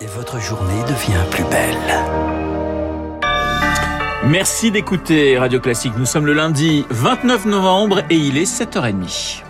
[0.00, 1.76] Et votre journée devient plus belle.
[4.26, 5.94] Merci d'écouter Radio Classique.
[5.96, 9.42] Nous sommes le lundi 29 novembre et il est 7h30.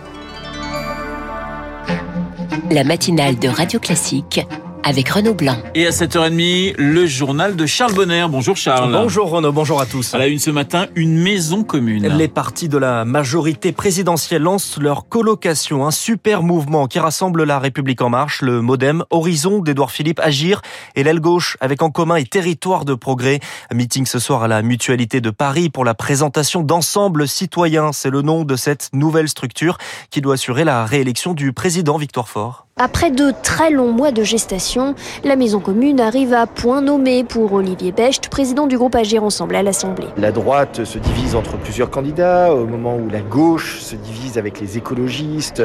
[2.71, 4.41] La matinale de Radio Classique
[4.83, 5.57] avec Renaud Blanc.
[5.75, 8.25] Et à 7h30, le journal de Charles Bonner.
[8.29, 8.91] Bonjour Charles.
[8.91, 10.13] Bonjour Renaud, bonjour à tous.
[10.13, 12.07] À la une ce matin, une maison commune.
[12.07, 17.59] Les partis de la majorité présidentielle lancent leur colocation, un super mouvement qui rassemble la
[17.59, 20.61] République en marche, le Modem, Horizon d'Edouard Philippe, Agir
[20.95, 23.39] et l'aile gauche avec en commun et Territoire de progrès.
[23.71, 27.91] Un meeting ce soir à la Mutualité de Paris pour la présentation d'Ensemble citoyen.
[27.91, 29.77] C'est le nom de cette nouvelle structure
[30.09, 32.68] qui doit assurer la réélection du président Victoire Fort.
[32.81, 37.51] Après de très longs mois de gestation, la maison commune arrive à point nommé pour
[37.51, 40.07] Olivier Becht, président du groupe Agir Ensemble à l'Assemblée.
[40.15, 44.61] La droite se divise entre plusieurs candidats, au moment où la gauche se divise avec
[44.61, 45.61] les écologistes.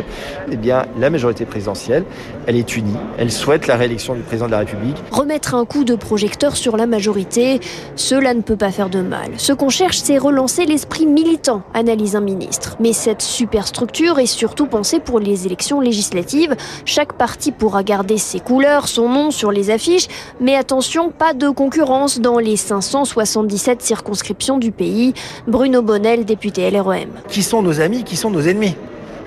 [0.51, 2.05] Eh bien, la majorité présidentielle,
[2.49, 4.97] elle est unie, elle souhaite la réélection du président de la République.
[5.13, 7.61] Remettre un coup de projecteur sur la majorité,
[7.95, 9.31] cela ne peut pas faire de mal.
[9.37, 12.77] Ce qu'on cherche, c'est relancer l'esprit militant, analyse un ministre.
[12.81, 16.57] Mais cette superstructure est surtout pensée pour les élections législatives.
[16.85, 20.09] Chaque parti pourra garder ses couleurs, son nom sur les affiches,
[20.41, 25.15] mais attention, pas de concurrence dans les 577 circonscriptions du pays.
[25.47, 27.11] Bruno Bonnel, député LREM.
[27.29, 28.77] Qui sont nos amis, qui sont nos ennemis?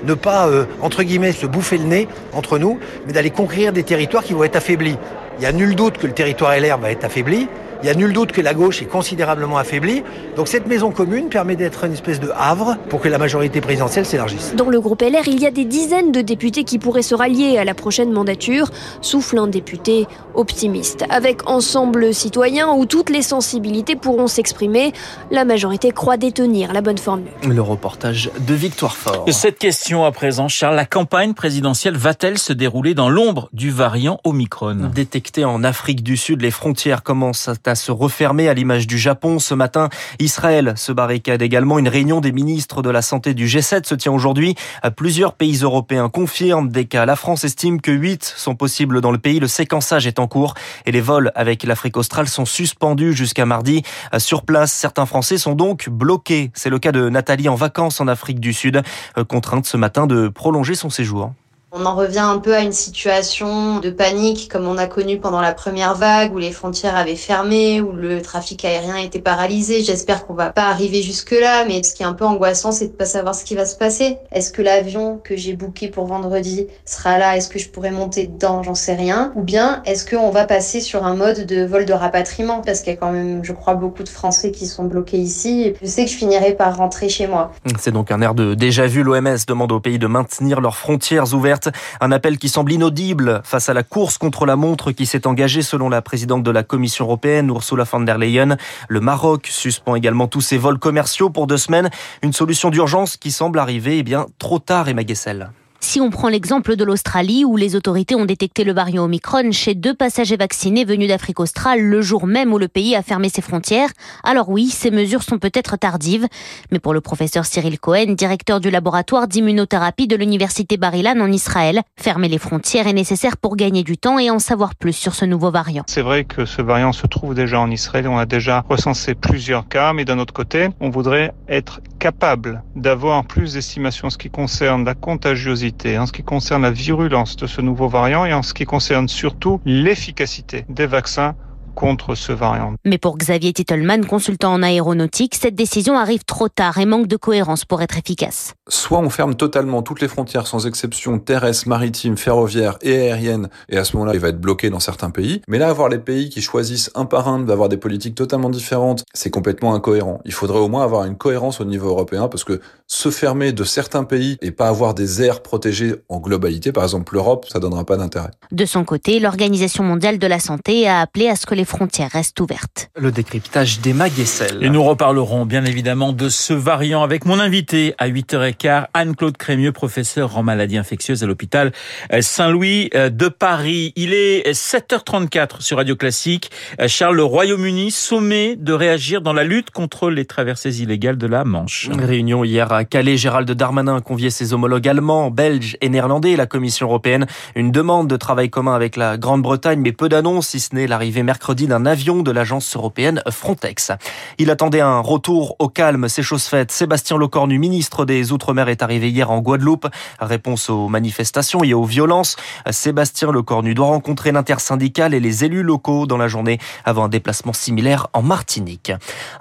[0.03, 3.83] Ne pas, euh, entre guillemets, se bouffer le nez entre nous, mais d'aller conquérir des
[3.83, 4.97] territoires qui vont être affaiblis.
[5.37, 7.47] Il n'y a nul doute que le territoire LR va être affaibli.
[7.83, 10.03] Il y a nul doute que la gauche est considérablement affaiblie.
[10.35, 14.05] Donc cette maison commune permet d'être une espèce de havre pour que la majorité présidentielle
[14.05, 14.53] s'élargisse.
[14.55, 17.57] Dans le groupe LR, il y a des dizaines de députés qui pourraient se rallier
[17.57, 18.69] à la prochaine mandature,
[19.01, 21.05] souffle un député optimiste.
[21.09, 24.93] Avec Ensemble citoyen où toutes les sensibilités pourront s'exprimer,
[25.31, 27.31] la majorité croit détenir la bonne formule.
[27.47, 29.25] Le reportage de Victoire Fort.
[29.31, 34.19] Cette question à présent, Charles, la campagne présidentielle va-t-elle se dérouler dans l'ombre du variant
[34.23, 34.89] Omicron?
[34.93, 39.39] Détecté en Afrique du Sud, les frontières commencent à se refermer à l'image du Japon.
[39.39, 41.79] Ce matin, Israël se barricade également.
[41.79, 44.55] Une réunion des ministres de la Santé du G7 se tient aujourd'hui.
[44.95, 47.05] Plusieurs pays européens confirment des cas.
[47.05, 49.39] La France estime que 8 sont possibles dans le pays.
[49.39, 50.53] Le séquençage est en cours
[50.85, 53.83] et les vols avec l'Afrique australe sont suspendus jusqu'à mardi.
[54.17, 56.51] Sur place, certains Français sont donc bloqués.
[56.53, 58.81] C'est le cas de Nathalie en vacances en Afrique du Sud,
[59.27, 61.31] contrainte ce matin de prolonger son séjour.
[61.73, 65.41] On en revient un peu à une situation de panique comme on a connu pendant
[65.41, 69.83] la première vague où les frontières avaient fermé, où le trafic aérien était paralysé.
[69.83, 72.87] J'espère qu'on va pas arriver jusque là, mais ce qui est un peu angoissant, c'est
[72.87, 74.17] de pas savoir ce qui va se passer.
[74.31, 77.35] Est-ce que l'avion que j'ai booké pour vendredi sera là?
[77.35, 78.63] Est-ce que je pourrai monter dedans?
[78.63, 79.33] J'en sais rien.
[79.35, 82.61] Ou bien est-ce qu'on va passer sur un mode de vol de rapatriement?
[82.61, 85.63] Parce qu'il y a quand même, je crois, beaucoup de Français qui sont bloqués ici.
[85.63, 87.51] Et je sais que je finirai par rentrer chez moi.
[87.77, 89.03] C'est donc un air de déjà vu.
[89.03, 91.56] L'OMS demande aux pays de maintenir leurs frontières ouvertes.
[92.01, 95.61] Un appel qui semble inaudible face à la course contre la montre qui s'est engagée
[95.61, 98.57] selon la présidente de la Commission européenne, Ursula von der Leyen.
[98.87, 101.89] Le Maroc suspend également tous ses vols commerciaux pour deux semaines.
[102.21, 105.49] Une solution d'urgence qui semble arriver eh bien, trop tard, Emma Gessel.
[105.79, 109.75] Si on prend l'exemple de l'Australie, où les autorités ont détecté le variant Omicron chez
[109.75, 113.41] deux passagers vaccinés venus d'Afrique australe le jour même où le pays a fermé ses
[113.41, 113.89] frontières,
[114.23, 116.27] alors oui, ces mesures sont peut-être tardives.
[116.71, 121.81] Mais pour le professeur Cyril Cohen, directeur du laboratoire d'immunothérapie de l'université Bar-Ilan en Israël,
[121.99, 125.25] fermer les frontières est nécessaire pour gagner du temps et en savoir plus sur ce
[125.25, 125.83] nouveau variant.
[125.87, 129.67] C'est vrai que ce variant se trouve déjà en Israël, on a déjà recensé plusieurs
[129.67, 134.29] cas, mais d'un autre côté, on voudrait être capable d'avoir plus d'estimation en ce qui
[134.29, 138.43] concerne la contagiosité en ce qui concerne la virulence de ce nouveau variant et en
[138.43, 141.35] ce qui concerne surtout l'efficacité des vaccins
[141.77, 142.73] contre ce variant.
[142.85, 147.17] Mais pour Xavier Titelman, consultant en aéronautique, cette décision arrive trop tard et manque de
[147.17, 148.55] cohérence pour être efficace.
[148.67, 153.77] Soit on ferme totalement toutes les frontières sans exception terrestres, maritimes, ferroviaires et aériennes, et
[153.77, 155.43] à ce moment-là, il va être bloqué dans certains pays.
[155.47, 159.03] Mais là, avoir les pays qui choisissent un par un d'avoir des politiques totalement différentes,
[159.13, 160.19] c'est complètement incohérent.
[160.25, 163.63] Il faudrait au moins avoir une cohérence au niveau européen, parce que se fermer de
[163.63, 167.85] certains pays et pas avoir des aires protégées en globalité, par exemple l'Europe, ça donnera
[167.85, 168.31] pas d'intérêt.
[168.51, 172.11] De son côté, l'Organisation mondiale de la santé a appelé à ce que les frontières
[172.11, 172.89] restent ouvertes.
[172.95, 174.63] Le décryptage d'Emma Gessel.
[174.63, 179.71] Et nous reparlerons bien évidemment de ce variant avec mon invité à 8h15, Anne-Claude Crémieux,
[179.71, 181.73] professeur en maladies infectieuses à l'hôpital
[182.19, 183.93] Saint-Louis de Paris.
[183.95, 186.49] Il est 7h34 sur Radio Classique.
[186.87, 191.43] Charles, le Royaume-Uni sommet de réagir dans la lutte contre les traversées illégales de la
[191.43, 191.89] Manche.
[191.91, 196.35] Réunion hier à Calais, Gérald Darmanin a convié ses homologues allemands, belges et néerlandais et
[196.37, 197.25] la Commission européenne.
[197.55, 201.23] Une demande de travail commun avec la Grande-Bretagne, mais peu d'annonces, si ce n'est l'arrivée
[201.23, 203.91] mercredi d'un avion de l'agence européenne Frontex.
[204.37, 206.71] Il attendait un retour au calme, c'est chose faite.
[206.71, 209.87] Sébastien Lecornu, ministre des Outre-mer, est arrivé hier en Guadeloupe.
[210.19, 212.35] Réponse aux manifestations et aux violences.
[212.69, 217.53] Sébastien Lecornu doit rencontrer l'intersyndicale et les élus locaux dans la journée avant un déplacement
[217.53, 218.91] similaire en Martinique.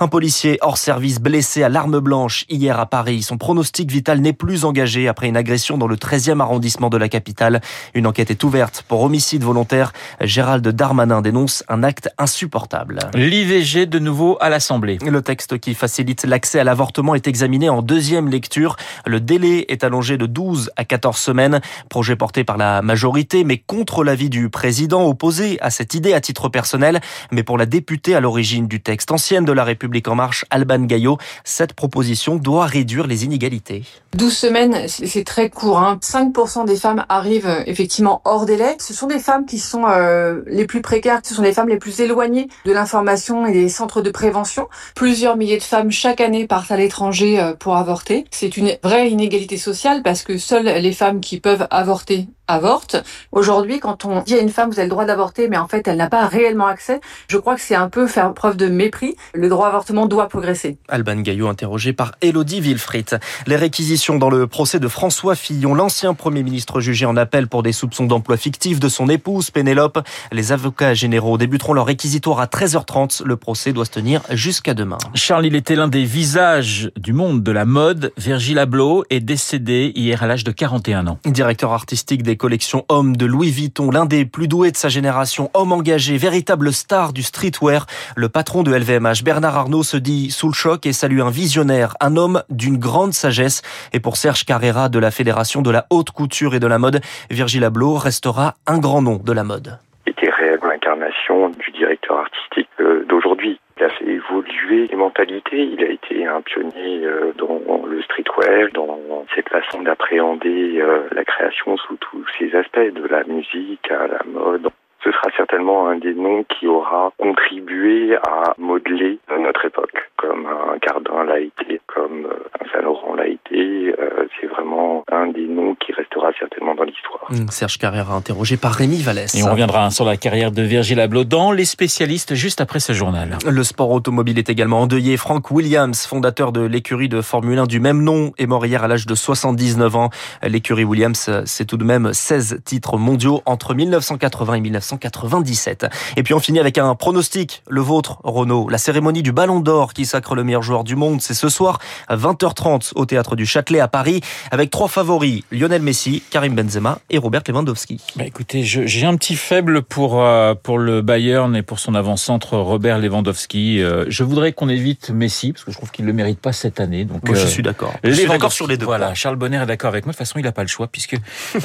[0.01, 3.23] Un policier hors service blessé à l'arme blanche hier à Paris.
[3.23, 7.09] Son pronostic vital n'est plus engagé après une agression dans le 13e arrondissement de la
[7.09, 7.61] capitale.
[7.95, 9.93] Une enquête est ouverte pour homicide volontaire.
[10.21, 12.99] Gérald Darmanin dénonce un acte insupportable.
[13.15, 14.99] L'IVG de nouveau à l'Assemblée.
[15.05, 18.77] Le texte qui facilite l'accès à l'avortement est examiné en deuxième lecture.
[19.05, 21.61] Le délai est allongé de 12 à 14 semaines.
[21.89, 26.21] Projet porté par la majorité, mais contre l'avis du président, opposé à cette idée à
[26.21, 27.01] titre personnel.
[27.31, 30.81] Mais pour la députée à l'origine du texte ancienne de la République en marche, Alban
[30.81, 33.85] Gaillot, cette proposition doit réduire les inégalités.
[34.17, 35.79] 12 semaines, c'est très court.
[35.79, 35.99] Hein.
[36.03, 38.77] 5% des femmes arrivent euh, effectivement hors délai.
[38.81, 41.77] Ce sont des femmes qui sont euh, les plus précaires, ce sont les femmes les
[41.77, 44.69] plus éloignées de l'information et des centres de prévention.
[44.95, 48.25] Plusieurs milliers de femmes chaque année partent à l'étranger euh, pour avorter.
[48.31, 52.97] C'est une vraie inégalité sociale parce que seules les femmes qui peuvent avorter avortent.
[53.33, 55.87] Aujourd'hui, quand on dit à une femme vous avez le droit d'avorter, mais en fait
[55.89, 59.17] elle n'a pas réellement accès, je crois que c'est un peu faire preuve de mépris.
[59.35, 60.79] Le droit à avortement doit progresser.
[60.89, 63.19] Alban Gaillot interrogé par Elodie Wilfried.
[63.47, 67.63] Les réquisitions dans le procès de François Fillon, l'ancien Premier ministre jugé en appel pour
[67.63, 69.99] des soupçons d'emploi fictif de son épouse Pénélope.
[70.33, 73.25] Les avocats généraux débuteront leur réquisitoire à 13h30.
[73.25, 74.99] Le procès doit se tenir jusqu'à demain.
[75.15, 78.13] Charles, il était l'un des visages du monde de la mode.
[78.17, 81.19] Virgil Abloh est décédé hier à l'âge de 41 ans.
[81.25, 85.51] Directeur artistique des collections hommes de Louis Vuitton, l'un des plus doués de sa génération,
[85.55, 87.87] homme engagé, véritable star du streetwear.
[88.17, 91.95] Le patron de LVMH, Bernard Arnault, se dit sous le choc et salue un visionnaire,
[92.01, 93.63] un homme d'une grande sagesse.
[93.93, 97.01] Et pour Serge Carrera de la Fédération de la haute couture et de la mode,
[97.31, 99.79] Virgil Abloh restera un grand nom de la mode.
[100.07, 103.61] Était réelle l'incarnation du directeur artistique euh, d'aujourd'hui.
[103.79, 105.65] Il a fait évoluer les mentalités.
[105.65, 111.25] Il a été un pionnier euh, dans le streetwear, dans cette façon d'appréhender euh, la
[111.25, 114.69] création sous tous ses aspects, de la musique à la mode.
[115.05, 120.79] Ce sera certainement un des noms qui aura contribué à modeler notre époque, comme un
[120.79, 122.27] Cardin l'a été, comme
[122.61, 123.95] un Saint-Laurent l'a été.
[124.41, 127.29] C'est vraiment un des noms qui restera certainement dans l'histoire.
[127.51, 129.35] Serge Carrera interrogé par Rémi Vallès.
[129.35, 132.93] Et on reviendra sur la carrière de Virgil Abloh dans Les spécialistes juste après ce
[132.93, 133.39] journal.
[133.49, 135.17] Le sport automobile est également endeuillé.
[135.17, 138.89] Frank Williams, fondateur de l'écurie de Formule 1 du même nom, est mort hier à
[138.89, 140.11] l'âge de 79 ans.
[140.43, 145.87] L'écurie Williams, c'est tout de même 16 titres mondiaux entre 1980 et 1997.
[146.17, 148.69] Et puis on finit avec un pronostic, le vôtre, Renault.
[148.69, 151.79] La cérémonie du Ballon d'Or qui sacre le meilleur joueur du monde, c'est ce soir
[152.09, 154.21] à 20h30 au théâtre du Châtelet à Paris,
[154.51, 158.01] avec trois favoris Lionel Messi, Karim Benzema et Robert Lewandowski.
[158.17, 162.57] Bah écoutez, j'ai un petit faible pour euh, pour le Bayern et pour son avant-centre
[162.57, 163.83] Robert Lewandowski.
[163.83, 166.81] Euh, je voudrais qu'on évite Messi parce que je trouve qu'il le mérite pas cette
[166.81, 167.05] année.
[167.05, 167.95] Donc Moi, je suis d'accord.
[168.03, 168.87] Je suis d'accord sur les deux.
[168.87, 169.15] Voilà.
[169.15, 170.13] Charles Bonner est d'accord avec moi.
[170.13, 171.17] De toute façon, il n'a pas le choix puisque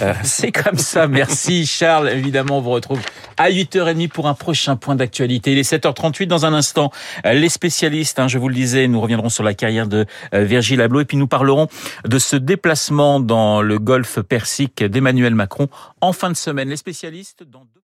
[0.02, 1.08] euh, c'est comme ça.
[1.08, 2.10] Merci Charles.
[2.10, 3.02] Évidemment, on vous retrouve
[3.38, 5.52] à 8h30 pour un prochain point d'actualité.
[5.52, 6.92] Il est 7h38 dans un instant.
[7.24, 11.02] Les spécialistes, hein, je vous le disais, nous reviendrons sur la carrière de Virgil Abloh
[11.02, 11.68] et puis nous parlerons
[12.06, 15.68] de ce déplacement dans le golfe Persique d'Emmanuel Macron
[16.02, 16.70] en fin de semaine.
[16.70, 17.82] Les spécialistes dans deux...